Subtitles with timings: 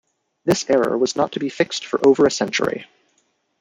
[0.45, 2.87] This error was not to be fixed for over a century.